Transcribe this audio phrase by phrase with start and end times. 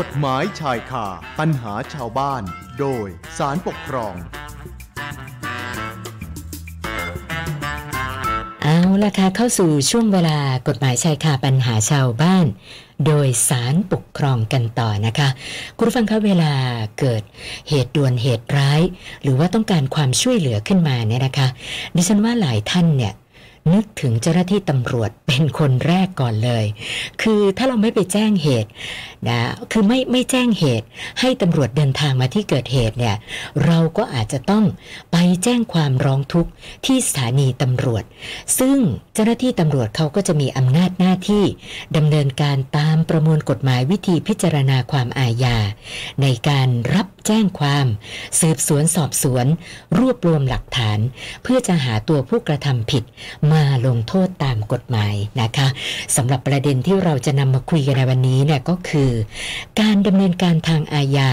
[0.00, 1.06] กฎหมายชายคา
[1.38, 2.42] ปัญหาชาวบ้าน
[2.78, 3.06] โดย
[3.38, 4.14] สารปกครอง
[8.62, 10.38] เอาละค่ะเข้าสู่ช่วงเวลา
[10.68, 12.46] กฎหมายชายคาปัญหาชาวบ้าน
[13.06, 15.28] โดยสารปกครองกันต่อนะคะ
[15.76, 16.52] คุณผู้ฟังคะเวลา
[16.98, 17.22] เกิด
[17.68, 18.80] เหตุด่วนเหตุร้าย
[19.22, 21.48] หรือว่าต้องการความช่วยเหลือขึ้นมาเนี่ยนะคะ
[21.94, 23.12] ดิฉันว่าหลายท่านเนี่ย
[23.72, 26.64] นึกถึงเจ้าหน้าที่ตำรวจเป็นคนแรกก่อนเลย
[27.22, 28.70] คือถ้าเราไม่ไปแจ้งเหตุ
[29.28, 29.40] นะ
[29.72, 30.86] คือไม่ไม่แจ้งเหตุ
[31.20, 33.16] ให้ตำรวจเดินทางมาที่เกิดเหตุเนี่ย
[33.64, 34.64] เราก็อาจจะต้อง
[35.12, 36.50] ไปแจ้งความร้องทุกข์
[36.86, 38.04] ที่สถานีตำรวจ
[38.58, 38.78] ซึ่ง
[39.14, 41.44] เจ้าหน้าที่ตำรวจเขาก็จะมีอำนาจหน้าที่
[41.96, 45.56] ดำเนินการตามประมวลกฎหมายวิธีพิจารณาความอาญา
[46.22, 47.86] ในการรับ แจ้งความ
[48.40, 49.46] สืบสวนสอบสวน
[49.98, 50.98] รวบรวมหลักฐาน
[51.42, 53.02] เพื่อจะหาตัวผู้กระทำผิด
[53.52, 55.68] มาลงโทษตามกฎหมายนะคะ
[56.16, 59.10] สำหรับประเด็นที่เราจะนำมาคุยกันในวันนี้เนี่ยก็คือ
[59.80, 61.30] การดำเนินการทางอาญา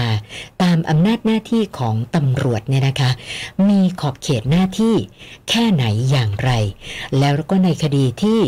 [0.62, 3.10] ตามอำนาจหน้าที่ของตำรวจเนี่ยนะคะ
[3.68, 4.94] มีขอบเขตหน้าที่
[5.48, 6.50] แค่ไหนอย่างไร
[7.18, 8.40] แล้วก็ในคดีที่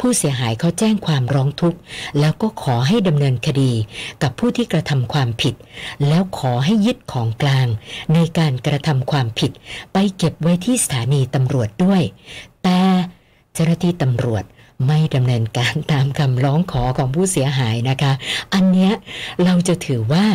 [0.00, 1.78] ผู้เสียหายเขาแจ้งความร้องทุกข์
[2.20, 3.72] แล้วก็ขอให้ดำเนินคดี
[4.22, 5.54] กับผู้ที่กระทำความผิด
[6.08, 7.68] แล้วขอให้ยดของกลาง
[8.14, 9.52] ในการกระทำความผิด
[9.92, 12.02] ไปเก็บไว้ที่สถานีตำรวจด้วย
[12.62, 12.80] แต่
[13.52, 14.44] เจ้าหน้าที่ตำรวจ
[14.86, 18.12] ไม่ดำเนินการตามคำร้องขอของผู้เสียหายนะคะ
[18.54, 18.92] อันเนี้ย
[19.44, 20.26] เราจะถือว่า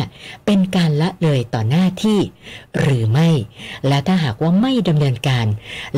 [0.46, 2.18] เป็นการละเลยต่อหน้าที่
[2.80, 3.28] หรือไม่
[3.88, 5.46] และถ้าหากว่าไม่ดำเนินการ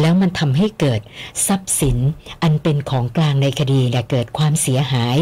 [0.00, 1.00] แล้วมันทำให้เกิด
[1.46, 1.98] ทรัพย์สิน
[2.42, 5.16] อันเป็นของกลางในคดีและเกิดความเสียหาย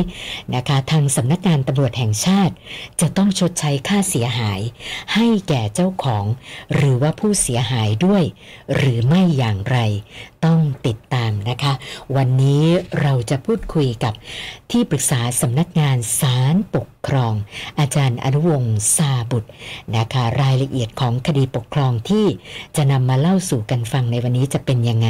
[0.55, 2.55] นะคะทางสำนักงานตำรวจแห่งชาติ
[3.01, 4.61] จะต้องชดใช้ค่าเสียหาย
[5.15, 6.25] ให้แก่เจ้าของ
[6.75, 8.23] หรือว่าผู้เสียหายด้วย
[8.77, 9.79] หรือไม่อย่างไร
[10.45, 11.73] ต้องติดตามนะคะ
[12.17, 12.65] วันนี้
[13.01, 14.15] เราจะพูดคุยกับ
[14.71, 17.35] ที่ปรึกษาสำนักงานศาลปกครอง
[17.79, 19.51] อาจารย์อนุวงศ์ซาบุตร
[19.97, 22.27] นะคะรายละเอียดของคดีปกครองที่
[22.77, 25.09] จะนำมาเล่าสู่กันฟังในวันนี้จะเป็นยังไง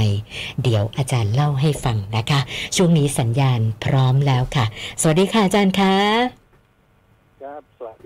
[0.63, 2.41] เดี๋ยวอาจารย์เล่าให้ฟังนะคะ
[2.77, 4.65] ช่วงนี้สัญญาณพร้อมแล้วค่ะ
[5.01, 6.46] สวัสดีค่ะอาจารย์คะ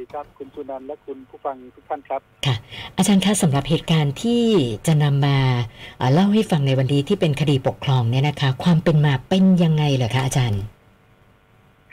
[0.00, 2.56] ดีครับ คุณสุนันท์และคุณผู้ฟังทุกท่านครับ ค่ะ
[2.96, 4.44] อาจารย์คะสำหรับเหตุการณ์ที่
[4.86, 5.38] จะนำมา
[5.98, 10.62] เอ่อเล่าให้ฟังในวันนี้ที่เป็นคดีปกครองเนี่ยนะคะ ความเป็นมาเป็นยังไงเหรอคะอาจารย์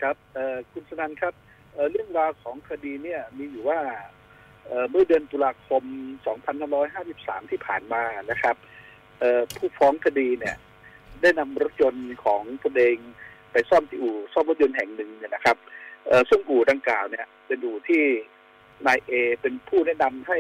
[0.01, 1.33] ครับเอ่อคุณสุนันท์ครับ
[1.73, 3.79] เอ่อเรื่องราวของคดีเนี่ยมีอยู่ว่า
[4.67, 5.83] เอ่อเมื่อเดือนตุลาคม
[6.67, 8.55] 2553 ที่ผ่านมานะครับ
[9.19, 10.55] เอ่อผู้ฟ้องคดีเนี่ย
[11.21, 12.97] ได้นำรถยนต์ของตนเอง
[13.51, 15.75] ไปซ่อมที่อู่ซ่อมรถยนต์แห่งหนึ่งเนี่ยนะครับเอ่อ
[16.29, 18.03] ซึ่งอู่ดังกล่าวเนี่ยเป็นอู่ที่
[18.87, 20.37] นายเอเป็นผู้แนะนำให้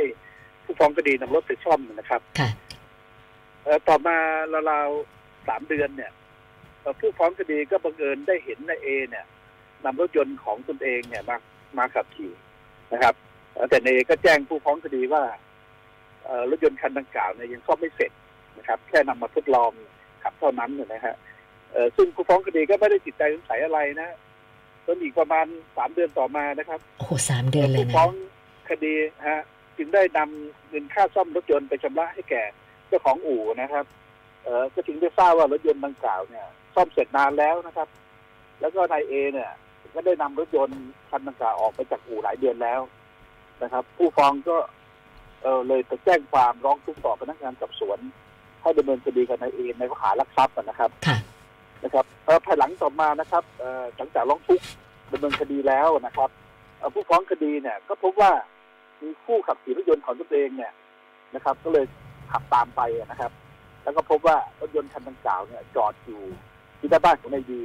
[0.63, 2.49] ผู้ฟ้องคดีนำรถไปซ่อมนะครับค่ะ
[3.63, 4.17] เอ่อต่อมา
[4.71, 6.11] ราวๆสามเดือนเนี่ย
[6.81, 9.25] เอ่อผู้ฟ้องคดีก็บังเอิญได้เห็นนายเอ เนี่ย
[9.85, 11.37] นำรถยนต์ของตนเองเนี่ยมา
[11.77, 12.31] มาขับขี่
[12.93, 13.15] นะครับ
[13.53, 15.23] เอ่อแต่นายเอก็แจ้งผู้ฟ้องคดีว่า
[16.25, 18.11] เอ่อรถยนต์คันดังกล่าวเนี่ยยังซ่อมไม่เสร็จ
[18.57, 19.71] นะครับ แค่นำมาทดลอง
[20.23, 21.15] ขับเท่านั้นเนี่ยนะฮะ
[21.71, 24.09] เอ่อซึ่งผู้ฟ้องคดีก็ไม่ได้ติดใจสงสัยอะไรนะ
[24.87, 25.45] จนอีกประมาณ
[25.77, 28.11] สามเดือนต่อมานะครับ โอ้โหสามเดือนเลยผู้นะฟ้อง
[28.69, 28.93] คดี
[29.27, 29.41] ฮะ
[29.77, 32.43] จึงได้นำเงินค่าซ่อมรถยนต์ไปชำระให้แก่
[32.87, 33.85] เจ้าของอู่นะครับ
[34.43, 36.45] เออก็จึงได้ทราบว่ารถยนต์ดังกล่าวเนี่ย
[36.75, 37.87] ซ่อมเสร็จนานแล้วนะครับ
[38.59, 39.51] แล้วก็นายเอเนี่ย
[39.93, 42.81] ก็ได้นำรถยนต์คันดังกล่าวออกไปจากอู่หลายเดือนแล้ว
[43.63, 44.57] นะครับ ผู้ฟ้องก็
[45.43, 47.99] เออเลยไปแจ้งความร้องทุกข์ต่อพนักงานสอบสวน
[48.61, 51.17] ให้ดำเนินคดีกับนายเอในข้อหารักทรัพย์นะครับค่ะ
[51.83, 52.05] นะครับ
[52.45, 53.43] ภายหลังต่อมานะครับ
[53.97, 54.65] หลังจากร้องทุกข์
[55.11, 56.29] ดำเนินคดีแล้วนะครับ
[56.93, 58.31] ผู้ฟ้องคดีเนี่ยก็พบว่า
[59.01, 60.71] มีผู้ขับขี่รถยนต์ของตนเองเนี่ย
[61.35, 61.85] นะครับ ก็เลย
[62.31, 63.31] ขับตามไปนะครับ
[63.83, 66.21] แล้วก็พบว่ารถยนต์คันดังกล่าวเนี่ยจอดอยู่
[66.79, 67.61] ที่หน้าบ้านของนายดี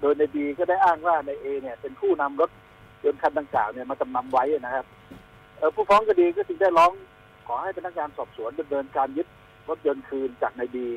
[0.00, 2.50] โดยนายดีก็ได้อ้างว่านายเอเนี่ยเป็นผู้นำรถ
[3.04, 4.84] ยนต์คันดังกล่าวเนี่ยมาจำนำไว้นะครับ
[5.74, 6.92] ผู้ฟ้องคดีก็จึงได้ร้อง
[7.46, 9.26] ขอให้พนักงานสอบสวนดำเนินการยึด
[9.68, 10.88] รถยนต์คืนจากนายดี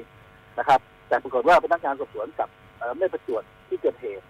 [0.60, 4.26] นะครับ แต่ปรากฏว่าพนักงานสอบสวนกลับเอ่อไม่ประจวดที่เกิดเหตุ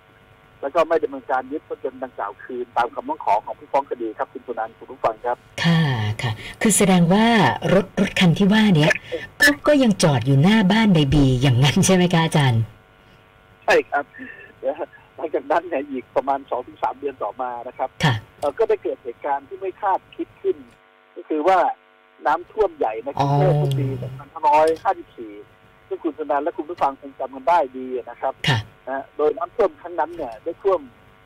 [0.61, 5.81] แล้วก็ไม่ดำเนินการยึดรถยนต์ดังกล่าวคืนตามคำร้องขอของผู้ฟ้องคดีครับคุณสุนันท์คุณผู้ฟังครับ ค่ะ
[6.21, 6.31] ค่ะ
[6.61, 7.25] คือแสดงว่า
[7.73, 8.91] รถรถคันที่ว่าเนี้ย
[9.41, 12.61] ก็ก็ยังจอดอยู่หน้าบ้านในบีอย่างนั้นใช่ไหมคะอาจารย์
[13.63, 14.03] ใช่ครับ
[14.59, 14.75] เดี๋ยว
[15.15, 20.57] หลังจากนั้นเนี่ยอีกประมาณสองถึงสามเดือนต่อมานะครับค่ะเอ่อก็ได้เกิดเหตุการณ์ที่ไม่คาดคิดขึ้น
[21.15, 21.59] ก็คือว่า
[22.25, 23.87] น้ำท่วมใหญ่ในกรุงเทพเมื่อปี
[25.29, 25.60] 2554
[25.91, 30.79] ซึ่งคุณสุนันท์และคุณผู้ฟังคงจำกันได้ดีนะครับค่ะนะฮะโดยน้ำท่วมครั้งนั้นเนี่ยได้ท่วม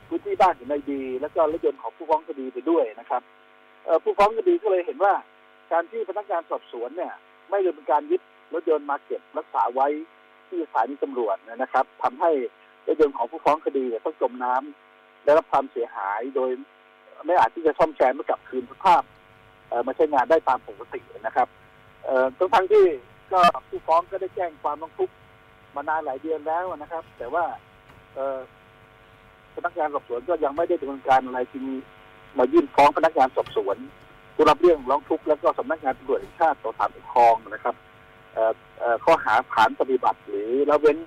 [0.07, 3.21] พื้นที่บ้านของนายดี แล้วก็รถยนต์ของผู้ฟ้องคดีไปด้วยนะครับ
[3.85, 5.13] เอ่อผู้ฟ้องคดีก็เลยเห็นว่า
[5.71, 7.13] การที่พนักงานสอบสวนเนี่ย
[7.49, 8.21] ไม่ดำเนินการยึด
[8.53, 9.87] รถยนต์มาเก็บรักษาไว้
[10.47, 12.31] ที่สถานีตำรวจนะครับทำให้
[12.87, 16.49] รถยนต์ของผู้ฟ้องคดีเนี่ยต้องจมน้ำได้รับความเสียหายโดย
[17.25, 19.03] ไม่อาจที่จะซ่อมแซมไม่กลับคืนสภาพ
[19.69, 21.47] เอ่อมาใช้งานได้ตามปกตินะครับ
[22.03, 22.85] เอ่อทั้งทั้งที่
[23.31, 23.39] ก็
[23.69, 25.13] ผู้ฟ้องก็ได้แจ้งความร้องทุกข์
[25.75, 27.45] มานานหลายเดือนแล้วนะครับ แต่ว่า
[28.15, 28.19] เอ
[29.55, 31.63] พนักงานสอบสวนก็ยังไม่ได้ดำเนินการอะไรจึง
[32.37, 33.77] มายื่นฟ้องพนักงานสอบสวน
[34.35, 37.75] ผู้รับเรื่องร้องทุกข์แล้วก็สำนักงานตำรวจแห่งชาติต่อศาลปกครองนะครับ
[38.33, 40.97] เอ่อออข้อหาฐานปฏิบัติ หรือละเว้น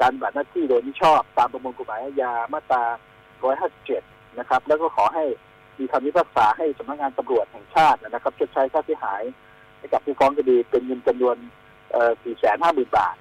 [0.00, 2.82] การปฏิบัติหน้าที่โดยมิชอบตามประมวลกฎหมายอาญามาตรา
[3.60, 5.24] 157 นะครับ แล้วก็ขอให้
[5.78, 9.22] มีคำพิพากษาให้สำนักงานตำรวจแห่งชาตินะครับชดใช้ค่าเสียหาย
[9.78, 11.36] ให้กับผู้ฟ้องคดีเป็นเงินจำนวน
[11.90, 12.12] เอ่อ
[12.54, 13.16] 450,000บาท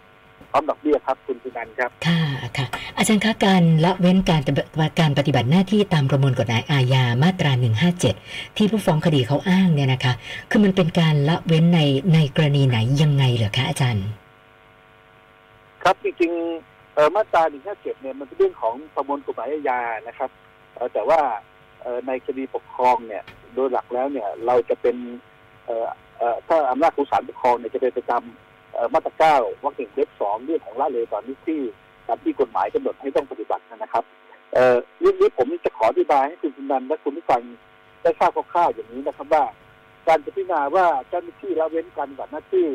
[0.52, 2.22] พร้อมดอกเบี้ยครับคุณสุนันท์ครับ ค่ะ
[2.58, 2.68] ค่ะ
[2.98, 4.42] อาจารย์คะการละเว้นการ
[5.00, 7.52] การปฏิบัติหน้าที่ตามประมวลกฎหมายอาญามาตรา
[8.04, 10.14] 157 ที่ผู้ฟ้องคดีเขาอ้างเนี่ยนะคะ
[10.50, 11.82] คือมันเป็นการละเว้นใน
[12.14, 14.06] ในกรณีไหนยังไงเหรอคะอาจารย์
[15.84, 20.30] ครับจริงๆเอ่อมาตรา 157 เนี่ยมันเป็นเรื่องของประมวลกฎหมายอาญานะครับ
[20.74, 21.20] เอ่อแต่ว่า
[21.82, 23.24] เอ่อในคดีปกครองเนี่ย
[23.54, 24.96] โดยหลักแล้วเนี่ยเราจะเป็น
[25.66, 25.94] เอ่อเอ่อ
[26.48, 31.62] ถ้าอำนาจของศาลปกครองเนี่ยจะเป็นประจำมาตราเก้าวรรคหนึ่งเล็บสองเรื่องของละเลยตอหน้าที่
[32.08, 34.04] ตามที่กฎหมายกำหนดให้ต้องปฏิบัตินะครับ
[35.00, 37.42] เรื่องนี้ผมจะขออธิบายให้คุณสุนันและคุณผู้ฟัง
[38.02, 39.44] ได้ทราบคร่าวๆอย่างนี้นะครับว่า
[40.08, 42.68] การพิจารณาว่าเจ้าหน้าที่ละเว้นการปฏิบัติหน้าที่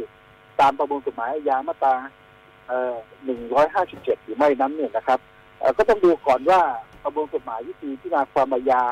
[0.60, 1.94] ตามประมวลกฎหมายอาญามาตรา
[2.68, 2.94] เอ่อ
[3.58, 5.18] 157 หรือไม่นั้นเนี่ยนะครับ
[5.78, 6.60] ก็ต้องดูก่อนว่า
[7.02, 8.82] ประมวลกฎหมายวิธีพิจารณาความอาญา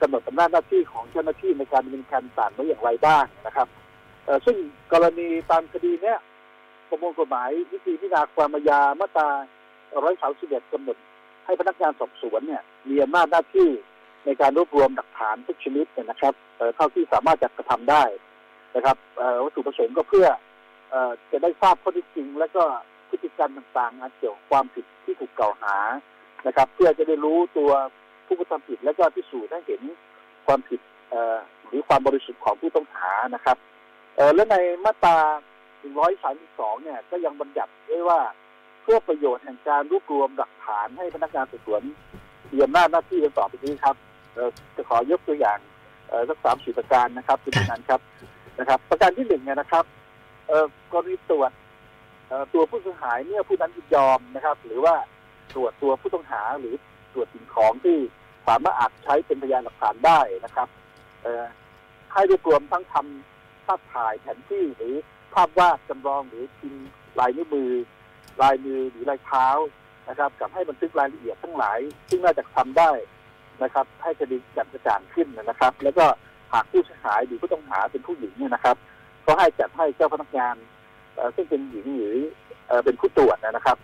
[0.00, 3.68] กำหนดอำนาจหน้าที่ของเจ้าหน้าที่ในการดำเนินการต่างไว้อย่างไรบ้างนะครับ
[4.46, 4.56] ซึ่ง
[4.92, 6.18] กรณีตามคดีเนี้ย
[6.88, 9.28] ประมวลกฎหมายวิธีพิจารณาความอาญามาตรา
[10.00, 10.96] 131กำหนด
[11.44, 13.68] ให้พนักงานสอบสวนเนี่ยมีอำนาจหน้าที่
[14.26, 18.04] ในการรวบรวมหลักฐานทุกชนิดเนี่ยนะครับเอ่อเท่าที่สามารถจะกระทำได้
[18.76, 18.96] นะครับ
[19.44, 20.26] วัตถุประสงค์ก็เพื่อ
[20.90, 22.62] เอ่อจะได้ทราบข้อเท็จจริง และก็
[23.10, 25.76] พฤติกรรมต่างๆเกี่ยวกับความผิดที่ถูกกล่าวหา
[26.46, 27.70] นะครับ เพื่อจะได้รู้ตัว
[28.03, 29.82] ผ ผู้กระทำผิดและก็พิสูจน์ให้เห็น
[30.46, 30.80] ความผิด
[31.66, 33.56] หรือความบริสุทธิ์ของผู้ต้องหานะครับ
[34.16, 35.16] เออและในมาตรา
[35.82, 38.20] 132 เนี่ยก็ยังบัญญัติไว้ว่า
[38.82, 41.82] เพื่อประโยชน์แห่งการรวบรวมหลักฐานให้พนักงานสอบสวน
[42.52, 43.96] มีอำนาจหน้าที่ดังต่อไปนี้ครับ
[44.34, 45.58] เออจะขอยกตัวอย่าง
[46.08, 48.00] เออสักสามสี่ประการนะครับคุณนันครับ
[48.58, 49.84] นะครับ ประการที่หนึ่งเนี่ยนะครับ
[50.48, 51.50] เอ่อกรณีตรวจ
[52.28, 54.94] เอ่อตัวผู้เสียหายเมื่อผู้นั้นยินยอมนะครับ หรือว่า
[55.54, 56.74] ตรวจตัวผู้ต้องหาหรือ
[57.14, 57.98] ตรวจสิ่งของที่
[58.46, 60.68] สามารถอาจใช้เป็นพยานหลักฐานได้นะครับ
[62.12, 64.94] ให้รวบรวมทั้งทำภาพถ่ายแผนที่หรือ
[65.34, 66.86] ภาพวาดจำลองหรือพิมพ์
[67.18, 67.70] ลายนิ้วมือ
[68.42, 69.48] ลายมือหรือลายเท้า
[70.08, 71.78] นะครับ กับให้บันทึกรายละเอียดทั้งหลาย
[72.08, 72.90] ซึ่งน่าจะทำได้
[73.62, 76.04] นะครับ ให้คดีจัดกระจ่างขึ้นนะครับ แล้วก็
[76.52, 78.76] หากผู้เสียหายหรือผู้ต้องหาเป็นผู้หญิงเนี่ยนะครับ
[79.26, 80.56] ก็ให้จัดให้เจ้าพนักงาน
[81.36, 82.16] ซึ่งเป็นหญิงหรือ
[82.66, 83.76] เอ่อเป็นผู้ตรวจนะครับ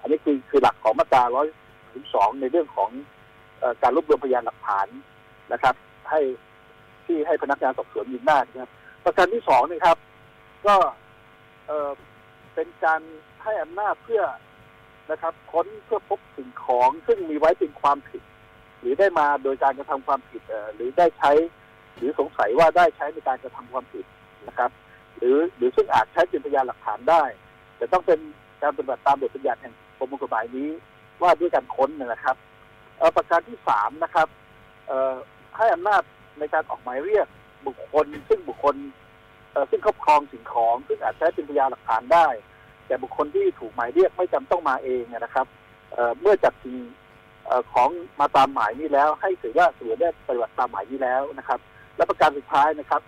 [0.00, 1.22] อันนี้คือคือหลักของมาตรา
[1.94, 2.90] 112ในเรื่องของ
[3.62, 4.86] อการรวบรวมพยานหลักฐาน
[5.52, 5.74] นะครับ
[6.10, 6.20] ให้
[7.06, 8.70] ที่ให้พนักงานสอบสวนมีอำนานะครับ
[9.04, 9.98] ประการที่สองนี่ครับ
[10.66, 10.74] ก็
[11.66, 13.00] เเป็นการ
[13.42, 14.22] ให้อำนาจเพื่อ
[15.10, 18.22] นะครับ ค้นเพื่อพบสิ่งของซึ่งมีไว้เป็นความผิด
[18.80, 20.42] หรือได้มาโดยการกระทำความผิด
[20.74, 21.30] หรือได้ใช้
[21.96, 24.04] หรือสงสัยว่าได้ใช้ในการกระทำความผิด
[24.48, 24.70] นะครับ
[25.16, 27.24] หรือหรือซึ่งอาจใช้เป็นพยานหลักฐานได้
[27.76, 28.20] แต่ต้องเป็น
[28.62, 30.68] การปฏิบัติตามบทบัญญัติแห่งประมวลกฎหมายนี้
[31.22, 32.36] ว่าด้วยการค้นนะครับ
[33.16, 34.28] ประการที่สามนะครับ
[35.56, 36.02] ให้อำนาจ
[36.38, 37.26] ในการออกหมายเรียก
[37.66, 38.76] บุคคล ซึ่งบุคคล
[39.70, 42.26] ซึ่งครอบครองสิ่งของ ซึ่งอาจใช้เป็นพยานหลักฐานได้
[42.86, 45.46] แต่บุคคลที่ถูกหมายเรียกไม่จำต้องมาเองนะครับ
[46.20, 46.76] เมื่อจัดสิ่ง
[47.72, 47.88] ของ
[48.20, 51.60] มาตามหมายนี้แล้ว ให้ถือว่าถือได้ปฏิบัติตามหมายนี้แล้วนะครับ
[51.96, 53.02] และประการสุดท้ายนะครับ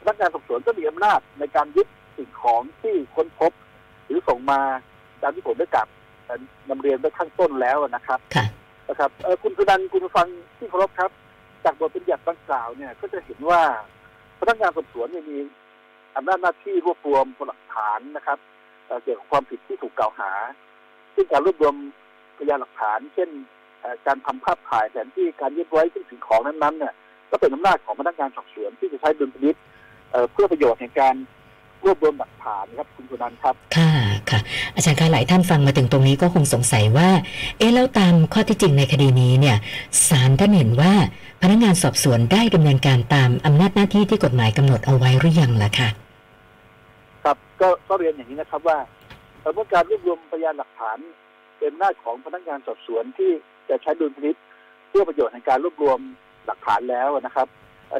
[0.00, 3.52] พนักงานสอบสวนก็มีอำนาจในการยึดสิ่งของที่ค้นพบ
[4.06, 4.60] หรือส่งมา
[5.22, 6.01] ตามที่ผมได้กลับเอ่อ
[6.68, 8.46] นำเรียนไว้ข้างต้นแล้วนะครับค่ะ
[8.88, 11.10] นะครับเอ่อคุณสุนันท์คุณผู้ฟังที่เคารพครับ
[11.64, 13.62] จากบทบัญญัติดังกล่าวเนี่ย ก็จะเห็นว่า
[14.40, 15.38] พนักงานสอบสวนเนี่ยมี
[16.16, 18.38] อำนาจหน้าที่รวบรวมหลักฐานนะครับ
[18.86, 20.30] เอ่อเกี่ยวกับความผิดที่ถูกกล่าวหา
[21.14, 21.74] ซึ่งการรวบรวม
[22.38, 23.30] พยานหลักฐาน เช่น
[23.80, 26.94] เอ่อการทำภาพถ่ายแผนที่การยึดไว้ซึ่งสิ่งของนั้นๆเนี่ย
[27.30, 29.56] ก็เป็นอำนาจของพนักงานสอบสวนที่จะใช้ดุลพินิจ
[30.10, 31.14] เอ่อเพื่อประโยชน์แห่งการ
[31.84, 33.54] รวบรวมหลักฐานครับคุณสุนันท์ครับ
[34.32, 34.40] ค่ะ
[34.74, 37.08] อาจารย์คะหลายท่านฟังมาถึงตรงนี้ก็คงสงสัยว่า
[37.58, 39.56] เอ๊ะแล้วตามข้อที่จริงในคดีนี้เนี่ย
[40.08, 40.92] ศาลท่านเห็นว่า
[41.42, 45.88] พนักงานสอบสวนได้ดำเนินการตามอำนาจหน้าที่ที่กฎหมายกำหนดเอาไว้หรือยังล่ะคะ
[47.24, 48.78] ครับก็ก็เรียนอย่างนี้นะครับว่า
[49.40, 50.98] เอ่อเมื่อการรวบรวมพยานหลักฐาน
[51.58, 53.30] เป็นอำนาของพนักงานสอบสวนที่
[53.68, 54.36] จะใช้ดุลพินิจ
[54.88, 55.98] เพื่อประโยชน์ในการรวบรวม
[56.46, 57.48] หลักฐานแล้วนะครับ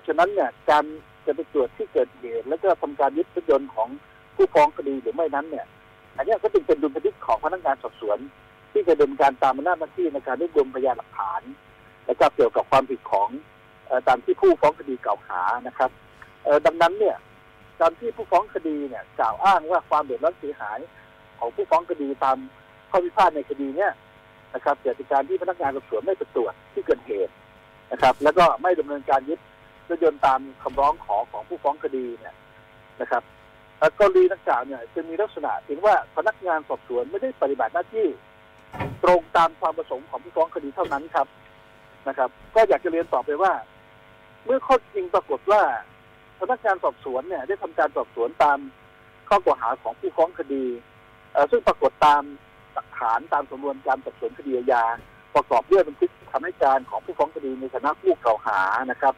[0.06, 0.84] ฉะนั้นเนี่ยการ
[1.26, 3.88] จะไปตรวจที่เกิดเหตุ แล้วก็ทำการยึดรถยนต์ของ
[4.36, 5.66] ผู้ฟ้องคดีหรือไม่นั้นเนี่ย
[6.16, 8.18] อันนี้ก็จึงเป็นดุลพินิจของพนักงานสอบสวน
[8.72, 11.42] ที่จะดำเนินการตามอำนาจหน้าที่ในการรวบรวมพยานหลักฐาน
[12.06, 13.28] แล้วก็เกี่ยวกับความผิดของ
[14.08, 15.90] ตามที่ผู้ฟ้องคดีกล่าวหานะครับ
[16.66, 17.16] ดังนั้นเนี่ย
[17.80, 20.78] การที่ผู้ฟ้องคดีเนี่ยกล่าวอ้างว่าความเดือดร้อนเสียหาย
[21.38, 22.36] ของผู้ฟ้องคดีตาม
[22.90, 23.92] ข้อพิพาทในคดีเนี่ย
[24.54, 27.32] นะครับเกิดจากการที่พนักงานสอบสวนไม่ไปตรวจที่เกิดเหตุ
[27.92, 29.40] นะครับ แล้วก็ไม่ดำเนินการยึด
[29.88, 32.34] รถยนต์ตามคำร้องขอของผู้ฟ้องคดีเนี่ย
[33.00, 33.22] นะครับ
[33.98, 38.06] กรณีดังกล่าวเนี่ยจะมีลักษณะถึงว่าพนักงานสอบสวนไม่ได้ปฏิบัติหน้าที่
[39.04, 41.26] ตรงตามความประสงค์ของผู้ฟ้องคดีเท่านั้นครับ
[42.08, 43.52] นะครับ ก็อยากจะเรียนต่อไปว่า
[44.44, 45.62] เมื่อข้อจริงปรากฏว่า
[46.40, 48.58] พนักงานสอบสวนเนี่ย ได้ทำการสอบสวนตาม
[49.28, 50.64] ข้อกล่าวหาของผู้ฟ้องคดี
[51.50, 52.22] ซึ่งปรากฏตาม
[52.74, 54.84] หลักฐานตามสำนวนการสอบสวนคดีอาญา
[55.34, 58.60] ประกอบด้วยบันทึกคำให้การของผู้ฟ้องคดีในฐานะผู้กล่าวหา
[58.90, 59.14] นะครับ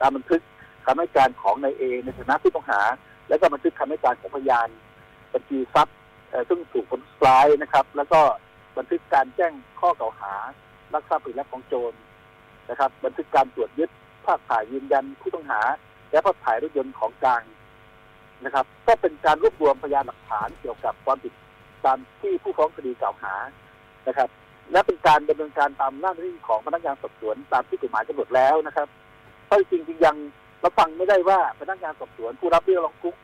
[0.00, 0.42] ตามบันทึก
[0.86, 2.80] คำให้การของนายเอในฐานะผู้ต้องหา
[3.28, 4.68] และก็บันทึกคำให้การของพยาน
[5.34, 5.96] บัญชีทรัพย์
[6.48, 8.20] ซึ่งถูกคนร้ายนะครับ แล้วก็
[8.78, 10.34] บันทึกการแจ้งข้อกล่าวหา
[10.94, 11.92] ลักทรัพย์หรือลักของโจร
[12.70, 13.90] นะครับ บันทึกการตรวจยึด
[14.26, 15.60] ภาพถ่ายยืนยันผู้ต้องหา
[16.10, 17.42] และภาพถ่ายรถยนต์ของกลาง
[18.44, 21.32] นะครับ ก็เป็นการรวบรวมพยานหลักฐานเกี่ยวกับความผิด
[21.84, 23.34] ตามที่ผู้ฟ้องคดีกล่าวหา
[24.08, 24.28] นะครับ
[24.72, 28.88] และเป็นการดำเนินการตามหน้าที่ของพนักงานสอบสวนตามที่กฎหมายกำหนดแล้วนะครับ
[29.46, 30.16] เพราะจริงๆยัง
[30.62, 33.18] รับฟังไม่ได้ว่าพนักงานสอบสวนผู้รับเรื่องร้องทุกข์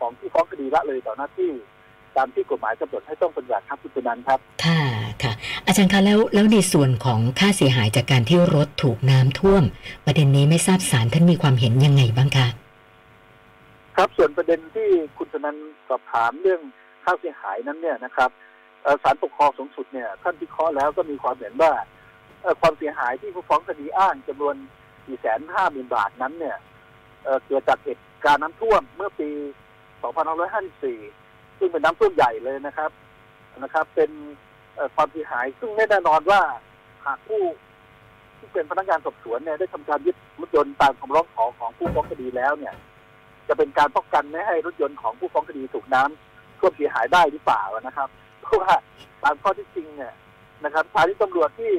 [0.00, 1.52] ของผู้ฟ้องคดีละเลยต่อหน้าที่
[2.16, 4.82] ตามที่กฎหมายกำหนดให้ต้องปฏิบัติครับคุณสุนันท์ครับ ค่ะ
[5.22, 5.32] ค่ะ
[5.66, 9.62] อาจารย์คะแล้วแล้วในส่วนของค่าเสียหายจากการที่รถถูกน้ำท่วม
[10.04, 12.46] ประเด็นนี้ไม่ทราบสารท่านมีความเห็นยังไงบ้างคะ
[13.96, 15.56] ครับส่วนประเด็นที่คุณสนัน
[15.88, 16.60] สอบถามเรื่อง
[17.04, 18.30] ค่าเสียหายนั้นเนี่ยนะครับ
[18.82, 21.72] เอ่อศาลปกครองสูงสุดเนี่ยท่านวิเคราะห์แล้วก็มีความเห็นว่า
[22.42, 24.56] เอ่อความเสียหายที่ผู้ฟ้องคดีอ้างจำนวน
[25.24, 26.56] 450,000บาทนั้นเนี่ย
[27.46, 29.30] เกิดจากเหตุการณ์น้ำท่วมเมื่อปี
[30.24, 32.90] 2554 ซึ่งเป็นน้ำท่วมใหญ่เลยนะครับ
[33.58, 34.10] นะครับ เป็น
[34.94, 36.40] ความเสียหายซึ่งไม่แน่นอนว่า
[37.06, 37.42] หากผู้
[38.38, 42.74] ที่เป็นพนักงานสอบสวนเนี่ยได้ทำการยึดรถยนต์ตามคำร้องขอของผู้ฟ้องคดีแล้วเนี่ย
[43.48, 48.08] จะเป็นการป้องกันไม่ให้รถยนต์ของผู้ฟ้องคดีถูกน้ำท่วมเสียหายได้หรือเปล่านะครับ
[48.42, 48.74] เพราะว่า
[49.22, 50.14] ตามข้อที่จริงเนี่ย
[50.64, 51.72] นะครับสถานีตำรวจที่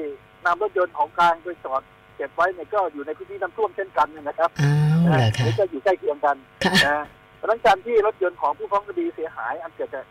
[0.46, 1.82] นำรถยนต์ของกลางไปจอด
[2.20, 7.04] เก็บไว้เนี่ยก็อยู่ในพื้นที่น้ำท่วมเช่นกันเนี่ยนะครับอ้าวเหรอคะนี่ก็อยู่ใกล้เคียงกันค่ะนะ
[7.36, 10.04] เพราะฉะนั้นการที่รถยนต์ของผู้ฟ้องคดีเสียหาย อันเกิดจาก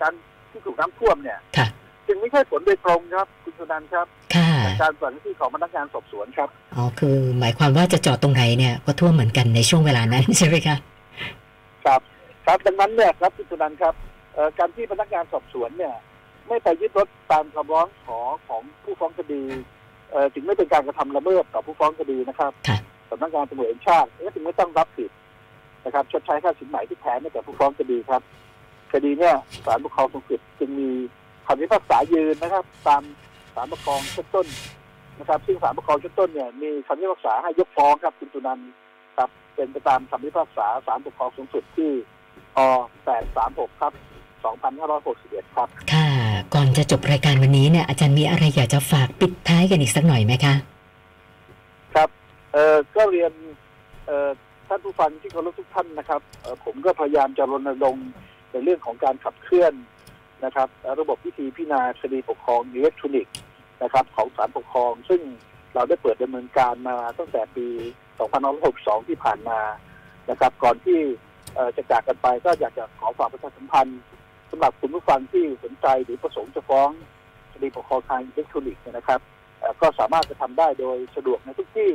[0.00, 0.12] การ
[0.50, 1.66] ที่ถูกน้ำท่วมเนี่ยค่ะ
[2.06, 10.76] จึงไม่ใช่ผลโดยตรงครับ คุณสุนันท์ครับค่ะจากการปฏิบัติหน้าที่ของพนักงานสอบสวนครับอ๋อคือ หมายความว่าจะจอดตรงไหนเนี่ยก็ท่วมเหมือนกันในช่วงเวลานั้นใช่ไหมคะ
[11.84, 12.00] ครับ
[12.46, 13.94] ครับดังนั้นเนี่ยครับคุณสุนันท์ครับ
[14.34, 15.94] เอ่อการที่พนักงานสอบสวนเนี่ย
[16.48, 18.18] ไม่ไปยึดรถตามคำร้องขอ
[18.48, 19.62] ของผู้ฟ้องคดีเอ่อ
[20.34, 22.78] จึงไม่เป็นการกระทำละเมิดต่อผู้ฟ้องคดีนะครับค่ะ
[23.10, 25.10] สำนักงานตำรวจแห่งชาติก็จึงไม่ต้องรับผิด
[25.84, 28.22] นะครับชดใช้ค่าสินไหมที่แท้ให้แก่ผู้ฟ้องคดีครับ
[28.92, 29.34] คดีเนี่ย
[29.66, 30.90] ศาลปกครองสูงสุดจึงมี
[31.46, 33.02] คำพิพากษายืนนะครับ ตาม
[33.54, 34.46] ศาลปกครองชั้นต้น
[35.18, 38.70] นะครับ ซึ่งศาลปกครองชั้นต้นเนี่ยมีคำพิพากษาให้ยกฟ้องครับคุณสุนันท์
[39.18, 41.90] ครับ เป็นไปตามคำพิพากษาศาลปกครองสูงสุดที่
[42.56, 42.58] อ
[43.20, 43.92] 836 ครับ
[44.74, 46.13] 2561 ครับ ค่ะ
[46.54, 50.54] ก่อนจะจบรายการวันนี้เนี่ยอาจารย์มีอะไรอยากจะฝากปิดท้ายกันอีกสักหน่อยไหมคะ
[51.94, 52.08] ครับ
[52.52, 53.32] เอ่อก็เรียน
[54.06, 54.30] เอ่อ
[54.68, 56.20] ท่านผู้ฟังที่เคารพทุกท่านนะครับ
[56.64, 58.08] ผมก็พยายามจะรณรงค์
[58.52, 59.72] ในเรื่องของการขับเคลื่อน
[60.44, 60.68] นะครับ
[61.00, 63.36] ระบบวิธีพิจารณาคดีปกครองอิเล็กทรอนิกส์
[63.82, 65.20] นะครับของศาลปกครอง ซึ่ง
[65.74, 67.66] เราได้เปิดดำเนินการมาตั้งแต่ปี
[68.38, 69.60] 2562 ที่ผ่านมา
[70.30, 70.98] นะครับ ก่อนที่
[71.76, 74.00] จะจากกันไปก็อยากจะขอฝากประชาสัมพันธ์
[74.56, 76.90] สำหรับคุณผู้ฟังที่สนใจหรือประสงค์จะฟ้อง
[77.52, 79.20] คดีปกครองทางอิเล็กทรอนิกส์เนี่ยนะครับ
[79.80, 81.90] ก็สามารถจะทำได้โดยสะดวกในทุกที่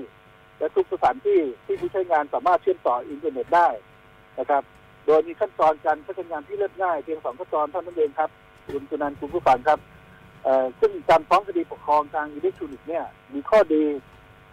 [0.60, 3.70] และทุกสถานที่ที่ผู้ใช้งานสามารถเชื่อมต่ออินเทอร์เน็ตได้
[4.40, 4.64] นะครับ
[5.06, 8.30] โดยมีขั้นตอนการใช้งานที่เรียบง่ายเพียงสองขั้นตอนเท่านั้นเองครับ
[8.66, 9.80] คุณสุนันท์คุณผู้ฟังครับ
[10.80, 13.84] ซึ่งการฟ้องคดีปกครองทางอิเล็กทรอนิกส์เนี่ยมีข้อดี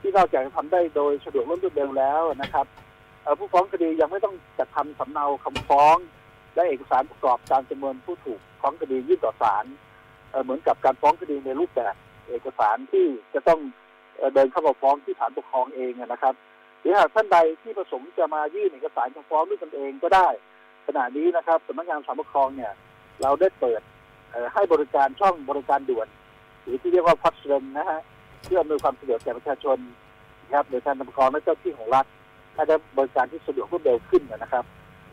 [0.00, 2.66] ที่นอกจากจะทำได้โดยสะดวกรวดเร็วแล้วนะครับ
[3.38, 5.96] ผู้ฟ้องคดียังไม่ต้องจัดทำสำเนาคำฟ้อง
[6.56, 9.64] และเอกสารประกอบการจำนวนผู้ถูกฟ้องคดียื่นต่อศาล
[10.30, 11.94] เเหมือนกับการฟ้องคดีในรูปแบบ
[12.28, 13.60] เอกสารที่จะต้อง
[14.18, 16.34] เอเดินเข้ามาฟ้องที่ศาลปกครองเองนะครับ
[16.80, 20.28] หรือหากท่านใดที่ประสงค์จะมายื่นเอกสารคำฟ้องด้วยตนเองก็ได้
[20.86, 22.72] ขณะนี้นะครับสำนักงานศาลปกครองเนี่ย
[23.22, 23.80] เราได้เปิด
[24.54, 26.08] ให้บริการช่องบริการด่วน
[26.62, 28.00] หรือที่เรียกว่าพัสเรนนะฮะ
[28.44, 29.78] เพื่ออำนวยความสะดวกแก่ประชาชน
[30.44, 32.06] นะครับโดยการปกครองและเจ้าที่ของรัฐ
[32.54, 34.64] ให้ได้บริการที่สะดวกรวดเร็วขึ้นนะครับ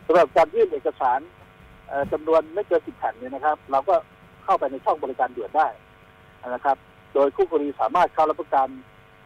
[0.05, 1.19] สำหรับการยื่นเอกสาร
[1.87, 3.95] เอ่อจำนวนไม่เกินสิบแผ่นเนี่ยนะครับ เราก็
[4.43, 5.67] เข้าไปในช่องบริการด่วนได้
[6.49, 6.77] นะครับ
[7.13, 8.69] โดยคู่กรณีสามารถเข้ารับประกัน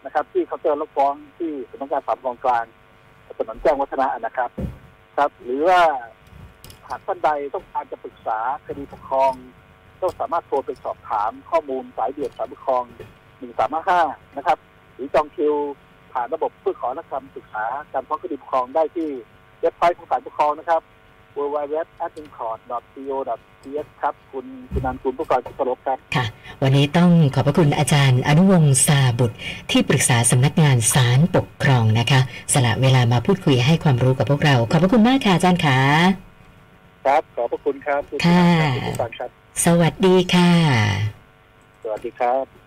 [0.05, 2.65] นะครับ ที่เคาน์เตอร์รับฟ้องที่สำนักงานศาลปกองกลาง
[3.37, 4.49] ถนนแจ้งวัฒนะนะครับ
[5.17, 5.81] ครับ หรือว่า
[6.87, 9.33] หากท่านใดต้องการจะปรึกษาคดีปกครอง
[10.01, 12.83] ก็สามารถโทรไปสอบถามข้อมูลสายเด่วนสายปกครอง
[13.59, 14.57] 1355 นะครับ
[14.93, 15.55] หรือจองคิว
[16.13, 19.09] ผ่านระบบเพื่อขอนักคำศึกษาการฟ้องคดีปกครองได้ที่
[19.61, 20.81] เว็บไซต์ของศาลปกครองนะครับ
[21.37, 22.59] w w w a d m i n c o u r t
[22.93, 23.17] c o
[23.63, 26.25] t h ครับ คุณคุณนันท์คุณผู้กองสุขรบครับ ค่ะ
[26.63, 29.37] วันนี้ต้องขอบพระคุณอาจารย์ อนุวงศ์สาบุตร
[29.71, 32.19] ที่ปรึกษาสำนักงานศาลปกครองนะคะ
[32.53, 35.79] สละเวลามาพูดคุยให้ความรู้กับพวกเรา ขอบพระคุณมากค่ะอาจารย์ค่ะ
[37.05, 38.45] ครับ ขอบพระคุณครับคุณค่ะ
[38.75, 39.29] คุณผู้ฟังครับ
[39.65, 40.51] สวัสดีค่ะ
[41.83, 42.66] สวัสดีครับ